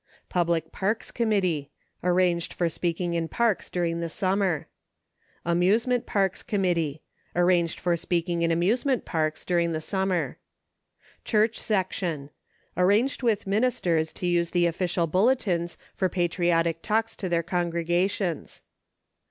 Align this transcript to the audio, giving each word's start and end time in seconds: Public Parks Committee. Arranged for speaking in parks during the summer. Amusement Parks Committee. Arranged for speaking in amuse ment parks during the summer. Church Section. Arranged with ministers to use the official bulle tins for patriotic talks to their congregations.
Public 0.29 0.71
Parks 0.71 1.11
Committee. 1.11 1.69
Arranged 2.03 2.53
for 2.55 2.69
speaking 2.69 3.13
in 3.13 3.27
parks 3.27 3.69
during 3.69 3.99
the 3.99 4.09
summer. 4.09 4.65
Amusement 5.45 6.07
Parks 6.07 6.41
Committee. 6.41 7.03
Arranged 7.35 7.79
for 7.79 7.95
speaking 7.95 8.41
in 8.41 8.49
amuse 8.49 8.83
ment 8.83 9.05
parks 9.05 9.45
during 9.45 9.73
the 9.73 9.79
summer. 9.79 10.39
Church 11.23 11.59
Section. 11.59 12.31
Arranged 12.75 13.21
with 13.21 13.45
ministers 13.45 14.11
to 14.13 14.25
use 14.25 14.49
the 14.49 14.65
official 14.65 15.05
bulle 15.05 15.35
tins 15.35 15.77
for 15.93 16.09
patriotic 16.09 16.81
talks 16.81 17.15
to 17.17 17.29
their 17.29 17.43
congregations. 17.43 18.63